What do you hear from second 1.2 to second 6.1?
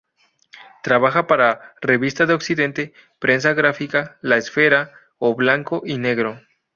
para "Revista de Occidente", Prensa Gráfica, "La Esfera" o "Blanco y